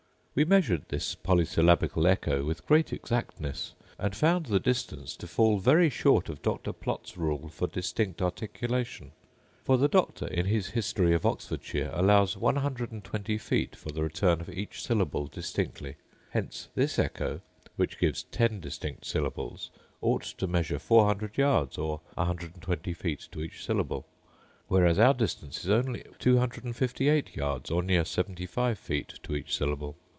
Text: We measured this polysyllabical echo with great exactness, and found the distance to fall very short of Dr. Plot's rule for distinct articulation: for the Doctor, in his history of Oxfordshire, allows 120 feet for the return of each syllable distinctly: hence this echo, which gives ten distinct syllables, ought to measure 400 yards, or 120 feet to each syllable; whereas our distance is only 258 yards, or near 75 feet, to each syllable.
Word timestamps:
We 0.33 0.45
measured 0.45 0.85
this 0.87 1.13
polysyllabical 1.13 2.07
echo 2.09 2.45
with 2.45 2.65
great 2.65 2.93
exactness, 2.93 3.73
and 3.99 4.15
found 4.15 4.45
the 4.45 4.61
distance 4.61 5.17
to 5.17 5.27
fall 5.27 5.59
very 5.59 5.89
short 5.89 6.29
of 6.29 6.41
Dr. 6.41 6.71
Plot's 6.71 7.17
rule 7.17 7.49
for 7.49 7.67
distinct 7.67 8.21
articulation: 8.21 9.11
for 9.65 9.77
the 9.77 9.89
Doctor, 9.89 10.27
in 10.27 10.45
his 10.45 10.67
history 10.67 11.13
of 11.13 11.25
Oxfordshire, 11.25 11.91
allows 11.93 12.37
120 12.37 13.37
feet 13.39 13.75
for 13.75 13.89
the 13.91 14.01
return 14.03 14.39
of 14.39 14.47
each 14.47 14.81
syllable 14.81 15.27
distinctly: 15.27 15.97
hence 16.29 16.69
this 16.75 16.97
echo, 16.97 17.41
which 17.75 17.99
gives 17.99 18.23
ten 18.23 18.61
distinct 18.61 19.03
syllables, 19.05 19.69
ought 19.99 20.23
to 20.23 20.47
measure 20.47 20.79
400 20.79 21.37
yards, 21.37 21.77
or 21.77 21.99
120 22.13 22.93
feet 22.93 23.27
to 23.33 23.41
each 23.41 23.65
syllable; 23.65 24.05
whereas 24.69 24.97
our 24.97 25.13
distance 25.13 25.65
is 25.65 25.69
only 25.69 26.05
258 26.19 27.35
yards, 27.35 27.69
or 27.69 27.83
near 27.83 28.05
75 28.05 28.79
feet, 28.79 29.19
to 29.23 29.35
each 29.35 29.57
syllable. 29.57 29.97